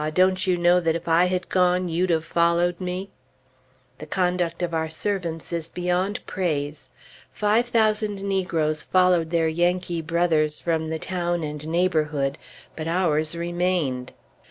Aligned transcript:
Don't 0.15 0.47
you 0.47 0.57
know 0.57 0.79
that 0.79 0.95
if 0.95 1.07
I 1.07 1.25
had 1.25 1.47
gone, 1.47 1.87
you'd 1.87 2.09
have 2.09 2.25
followed 2.25 2.81
me?" 2.81 3.11
The 3.99 4.07
conduct 4.07 4.63
of 4.63 4.73
all 4.73 4.79
our 4.79 4.89
servants 4.89 5.53
is 5.53 5.69
beyond 5.69 6.25
praise. 6.25 6.89
Five 7.31 7.67
thousand 7.67 8.23
negroes 8.23 8.81
followed 8.81 9.29
their 9.29 9.47
Yankee 9.47 10.01
brothers 10.01 10.59
from 10.59 10.89
the 10.89 10.97
town 10.97 11.43
and 11.43 11.67
neighborhood; 11.67 12.39
but 12.75 12.87
ours 12.87 13.35
remained. 13.35 14.13